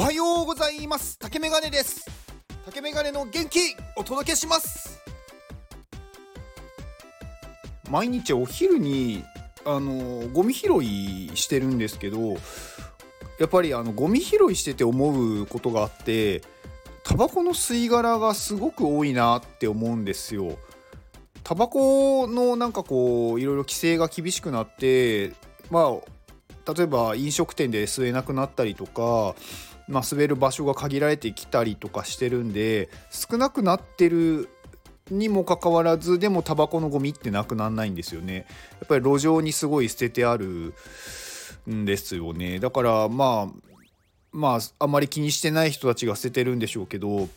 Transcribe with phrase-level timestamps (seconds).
[0.00, 1.18] おはようございます。
[1.18, 2.06] 竹メガネです。
[2.64, 4.98] 竹メガネの元気お届けします。
[7.90, 9.22] 毎日お昼に
[9.66, 12.38] あのゴミ拾いしてるんですけど
[13.38, 16.40] やっぱりあのゴミ拾いしてて思うことがあって
[17.04, 20.56] タバコの吸い殻がすごく多いなって思うんですよ。
[21.44, 25.34] タバコのなんかこういろいろ規制が厳しくなって
[25.70, 29.34] まあ例えば飲食店で吸えなくなったりとか、
[29.90, 34.48] まあ、吸える場所が限られてきたりとかしてるんで少なくなってる
[35.10, 38.46] にもかかわらずでもタバコのゴミってなくならないんですよね。
[38.80, 40.72] やっぱり路上にすごい捨ててある
[41.68, 42.60] んですよね。
[42.60, 43.70] だからまあ
[44.32, 47.28] まああまり気にしてない人たちが捨ててるんでしょうけどう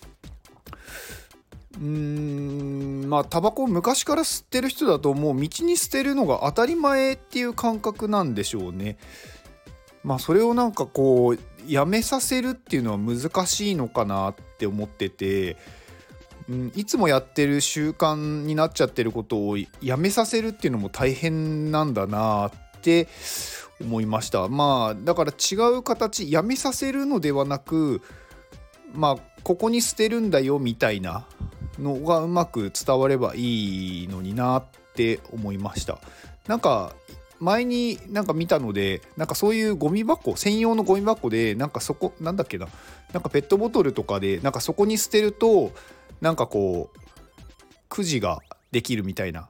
[1.80, 8.98] ーんまあタバコを昔から吸ってる人だともう道に捨てるのが当たり前っていう感覚なんでしょうね。
[10.04, 15.58] まあそれをなんかこうやめさせるっていうのは難しいのかなって思ってて。
[16.50, 23.08] うん、いつもやってる習慣になっちゃってることをやめさせるっていうのも大変なんだなって
[23.80, 28.02] 思いましたまあだから違う形やめさせるのではなく
[28.94, 31.26] まあここに捨てるんだよみたいな
[31.80, 34.64] のがうまく伝わればいいのになっ
[34.96, 36.00] て思いました
[36.48, 36.94] なんか
[37.44, 42.68] 前になんか見たのでなんかそういうゴミ箱専用のゴミ箱でなんかそこなんだっけな
[43.12, 45.72] なんかペットボトルとかでなんかそこに捨てると
[46.22, 47.00] なんかこう
[47.90, 48.40] くじが
[48.72, 49.50] できるみたいな。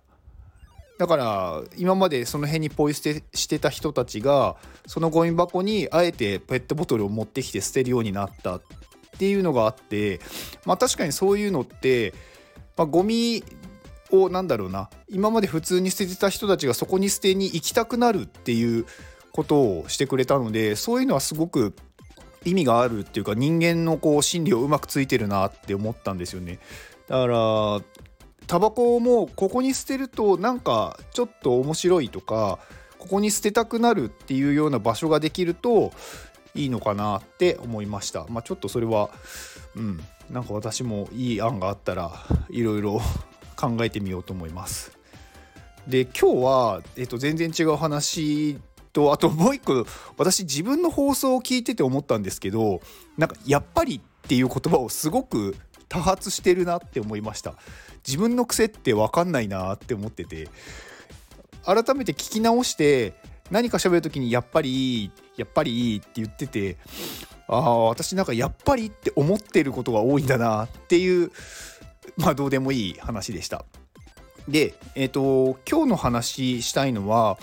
[0.99, 4.55] だから今までその辺にポイ捨てしてた人たちが
[4.85, 8.61] そのゴミ箱にあえてペットボトルを持ってきて捨てるようになったっ
[9.17, 10.21] ていうのがあって
[10.65, 12.13] まあ確かにそういうのって、
[12.77, 13.43] まあ、ゴミ
[14.13, 18.85] をなんだろうな今まで普通に捨ててた人たちがそこに捨てに行きたくなるっていう
[19.31, 21.75] ことをしてくれたのでそういうのはすごく
[22.45, 26.59] 意味があるっていうか人間のこう心理をうまくついてるなって思ったんですよね。
[27.07, 27.81] だから
[28.45, 32.59] タバコもここに捨てるとなんかちょっと面白いとか
[32.99, 35.91] ここに捨てたくなるっていうような場所ができると
[36.53, 38.25] いいのかなって思いました。
[38.29, 39.09] まあ、ちょっとそれは
[39.75, 42.11] うんなんか私もいい案があったら
[42.49, 43.01] いろいろ
[43.63, 44.97] 考えてみようと思います。
[45.87, 48.59] で今日は、えっと、全然違う話
[48.93, 49.85] とあともう一個
[50.17, 52.81] 私自分の放送を聞いてて思ったんですけど
[53.17, 55.57] なんか「やっぱり」っていう言葉をすごく
[55.89, 57.55] 多発してるなって思いました
[58.05, 60.47] 自分の癖って分かんないなって思ってて
[61.65, 63.13] 改めて聞き直して
[63.51, 66.77] 何か喋る時に「やっぱりやっぱりいい」って言ってて
[67.47, 71.31] ああ私なんかやっぱりって思ってることが多いんだなっていう
[72.17, 73.65] まあどうでもいい話でした。
[74.47, 77.37] で、えっ、ー、と今日の話したいのは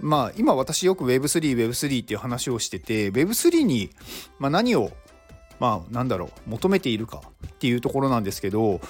[0.00, 3.90] まあ今私よく Web3、Web3 っていう話をしてて Web3 に、
[4.38, 4.90] まあ、何を
[5.60, 8.80] まあなんだろう求めているかっていうところなんですけど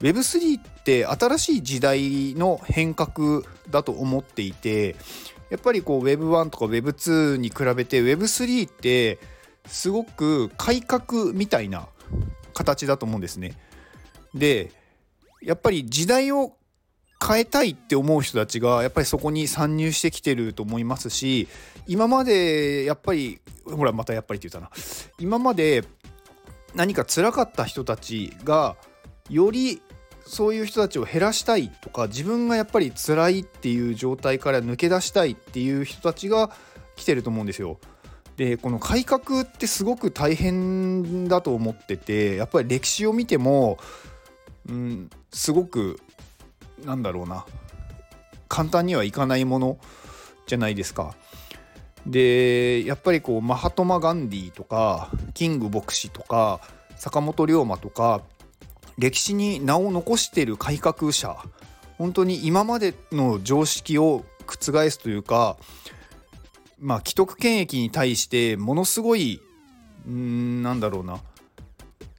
[0.00, 4.96] Web3 って新しい時代の変革だと思っていて
[5.50, 9.18] やっぱりこう Web1 とか Web2 に比べて Web3 って
[9.66, 11.88] すごく改革みたいな
[12.54, 13.56] 形だと思うんですね。
[14.34, 14.72] で
[15.42, 16.54] やっぱり時代を
[17.26, 21.48] 変えたいって思う人たちがやっぱりそこに参入してきてると思いますし
[21.86, 24.70] 今までやっぱりほらまたやっぱりって言ったな
[25.18, 25.84] 今まで
[26.74, 28.76] 何か辛かった人たちが
[29.30, 29.82] より
[30.24, 36.50] そういう人たちを減らしたいとか自分がやっぱり辛いっていう状態から抜け出したいっていう人たちが
[36.96, 37.78] 来てると思うんですよ。
[38.36, 43.78] でこの改革ってすごく大変だと思っててやっぱり歴史を見ても、
[44.68, 46.00] うん、すごく
[46.84, 47.44] なんだろうな
[48.48, 49.78] 簡単にはいかないもの
[50.46, 51.14] じゃないですか。
[52.06, 56.60] でやっぱりこうマハトマ・ガンディとかキング牧師とか
[56.96, 58.22] 坂本龍馬とか
[58.96, 61.36] 歴史に名を残している改革者
[61.98, 65.58] 本当に今までの常識を覆すというか
[66.78, 69.40] まあ既得権益に対してものすごい
[70.06, 71.20] うんなんだろうな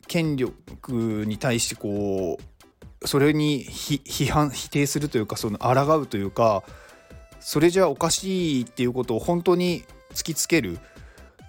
[0.09, 2.39] 権力に対してこ
[3.01, 6.63] うそれに批判否定するというかその抗うというか
[7.39, 10.79] それじゃおかしいっていうことを本当に突きつける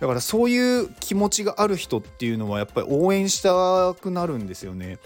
[0.01, 4.99] だからそういう気持ちがある人っていうのはやっぱり応援したくなるんですよね。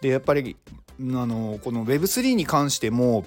[0.00, 0.56] でやっぱり
[1.00, 3.24] あのこの Web3 に関しても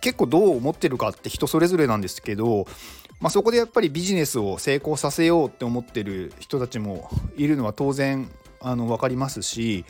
[0.00, 2.66] 結構どう思ってるかって人それぞれなんですけど、
[3.20, 8.30] まあ、そこでやっぱりビジネスを成功させようって思ってる人たちもいるのは当然
[8.60, 9.84] あの分かりますし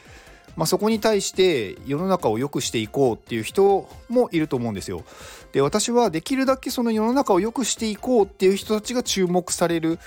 [0.59, 5.05] まあ、そこに対して世の中を良くしていこうっていう人もいると思うんですよ。
[5.53, 10.01] で私はできるだけその世の中を良くしていこうっていう人たちが注目される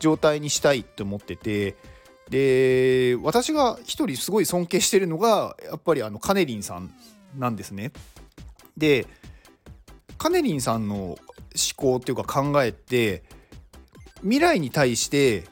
[0.00, 1.76] 状態にしたいって思ってて
[2.28, 6.92] で私が一人すごい尊敬してるのがやっぱりあのカネリンさん
[7.38, 7.92] なんですね。
[8.76, 9.06] で
[10.18, 11.16] カネリンさんの
[11.54, 13.22] 思考っていうか考えて
[14.22, 15.44] 未来に対して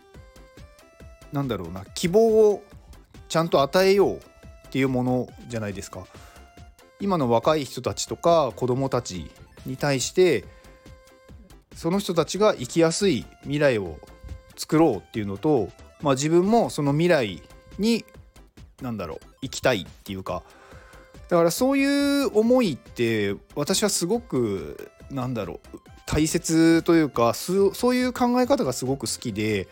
[1.32, 2.62] なんだろうな希望を
[3.28, 4.20] ちゃんと与えようっ
[4.70, 6.06] ていうものじゃないですか。
[7.00, 9.30] 今の若い人たちとか子供たち
[9.66, 10.44] に対して
[11.74, 13.98] その人たちが生きやすい未来を
[14.56, 15.68] 作ろうっていうのと、
[16.00, 17.42] まあ、自分もその未来
[17.78, 18.04] に
[18.80, 20.44] 何だろう生きたいっていうか
[21.28, 21.84] だからそうい
[22.24, 25.80] う思いって私はすごくなんだろう
[26.12, 29.66] 大切というかそういう考え方がすごく好きで、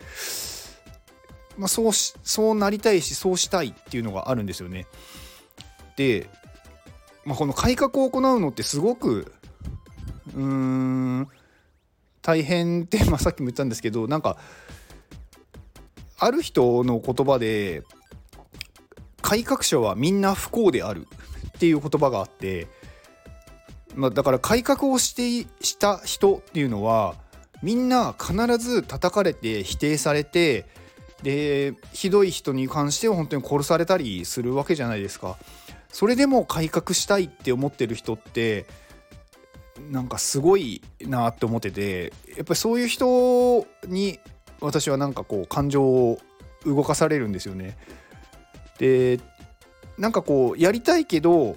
[1.55, 4.87] まあ、そうしそうなりたいしそうしたいっていうのがあるんですよね。
[5.97, 6.31] で、
[7.25, 9.31] まあ、この改革を行うのってすごく
[10.35, 11.27] うーん
[12.23, 14.37] 大変って、 まあ、さっきも言ったんですけどなんか
[16.17, 17.83] ある人の言葉で
[19.21, 21.05] 改革者はみんな不幸である
[21.49, 22.67] っていう言葉があって、
[23.95, 27.15] まあ、だから改革をしてした人っていうのは
[27.61, 30.65] みんな必ず叩かれて否定されて
[31.23, 35.37] でひどい人に関しては本当に殺されたりするわけじゃないですか。
[35.91, 38.65] それでも改革したいって思ってる人って
[39.89, 44.19] なんかすごいなって思っててやっぱりそういう人に
[44.61, 46.19] 私はなんかこう感情を
[46.65, 47.77] 動かされるんですよね。
[48.79, 49.19] で
[49.97, 51.55] なんかこうやりたいけど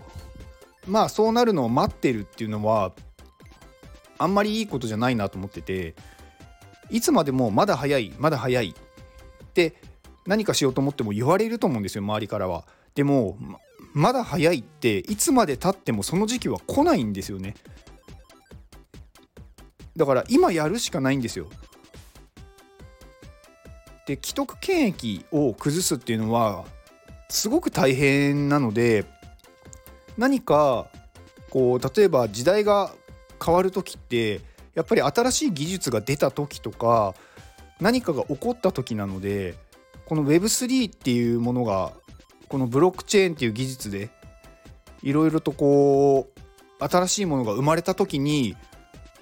[0.87, 2.93] まあそうなるのを待ってるっていうのは
[4.19, 5.95] あんまりいいことじゃないなと思ってて
[6.91, 9.75] いつまでもまだ早いまだ早いって
[10.27, 12.65] 何かしようと思っても言われると思うんですよ周りからは。
[12.95, 13.37] でも
[13.93, 17.55] まだ早いっていつまでたってもその時期は来ないんですよね。
[19.97, 21.49] だから今やるしかないんですよ。
[24.07, 26.65] で既得権益を崩すっていうのは
[27.31, 29.05] すごく大変なので
[30.17, 30.87] 何か
[31.51, 32.93] こう例えば時代が
[33.45, 34.41] 変わる時って
[34.75, 37.15] やっぱり新しい技術が出た時とか
[37.81, 39.55] 何かが起こった時なので
[40.07, 41.93] この Web3 っていうものが
[42.49, 44.11] このブロックチェーンっていう技術で
[45.03, 46.29] いろいろとこ
[46.81, 48.57] う新しいものが生まれた時に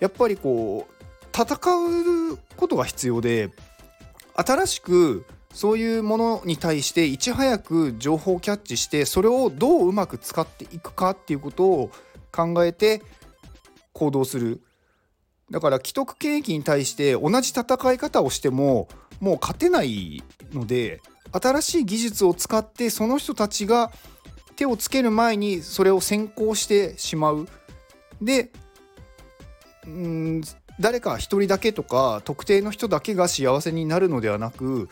[0.00, 0.92] やっぱりこう
[1.34, 1.56] 戦
[2.32, 3.50] うことが必要で
[4.34, 11.90] 新しくそういうものに対していち早く情報をキャッチしてそれをどううまく使っていくかっていうことを
[12.30, 13.02] 考えて
[13.92, 14.62] 行動する。
[15.50, 18.88] だから既得権益に対して同じ戦い方をしても
[19.20, 20.22] もう勝てない
[20.54, 23.92] ので新しい技術を使ってその人たちが
[24.56, 27.46] 手をつける前にそれを先行してしまう。
[28.22, 28.50] で
[29.86, 30.42] うん
[30.80, 34.88] 誰か一人だけとか特定の人だけが幸せになるのではなく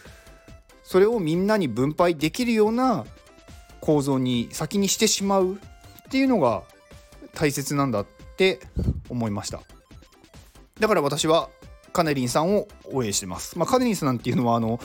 [0.91, 3.07] それをみんなに分配できるような
[3.81, 5.59] 構造に先にしてしまうっ
[6.11, 6.65] ていうのが
[7.33, 8.07] 大切なんだっ
[8.37, 8.59] て
[9.09, 9.61] 思いました。
[10.81, 11.49] だから私は
[11.93, 14.81] カネリンさんを応援してます、まあ、カネリンさんなんていうのはあの、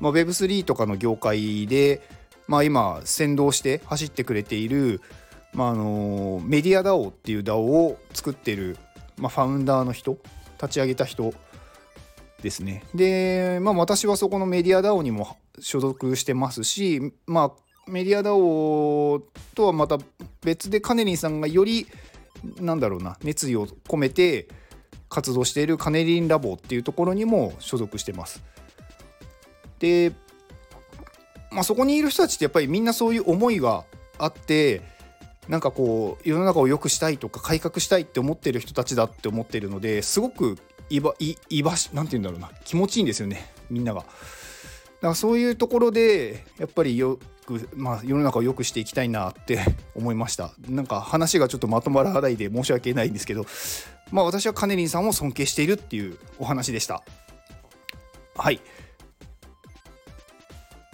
[0.00, 2.02] まあ、Web3 とかの業界で、
[2.48, 5.00] まあ、今先導して走ってくれている、
[5.52, 8.76] まあ、あのメディア DAO っていう DAO を作ってる
[9.18, 10.18] まあ、ファウンダーの人
[10.60, 11.32] 立ち上げた人
[12.42, 19.22] ですねで、まあ、私はそこのメディア DAO にも所属してますしまあメディア DAO
[19.54, 19.98] とはまた
[20.42, 21.86] 別でカネリンさんがより
[22.60, 24.48] なんだろうな熱意を込めて
[25.08, 28.42] 活動しているカネリンラボっていうところにも所属してます。
[29.78, 30.12] で、
[31.50, 33.84] まあ、そこにいる人たちってやっぱりみんなそういう思いが
[34.18, 34.82] あって
[35.48, 40.58] なんかこう世の中を良くしたいとか改革したいって思ってる人たちだって思ってるのですごく
[40.90, 42.50] いばいいばしなんて言うんだろうな。
[42.64, 43.52] 気持ちいいんですよね。
[43.70, 44.00] みんなが。
[44.00, 44.08] だか
[45.08, 49.60] らそういうところでやっぱりよく、まあ、世の中を良くしていきたいなって
[49.94, 50.52] 思いました。
[50.68, 53.46] なんか話がちょっとまとまらないで申し訳ないんですけど。
[54.10, 57.02] まあ私はカネリンさんを尊敬しているっていうお話でした。
[58.34, 58.60] はい。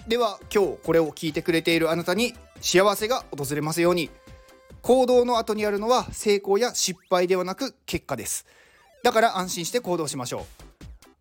[0.08, 4.10] では今日これを聞いてくれているあなたに幸せが訪れますように。
[4.82, 8.44] 行動の後にあるのは成功や失敗ではなく結果です。
[9.04, 10.42] だから安心して行動しましょう。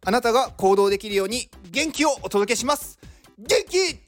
[0.05, 2.97] あなたが行動できるように元気をお届けします。
[3.37, 3.99] 元気